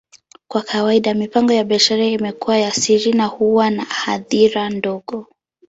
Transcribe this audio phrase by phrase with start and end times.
[0.47, 5.27] Kwa kawaida, mipango ya biashara imekuwa ya siri na huwa na hadhira ndogo.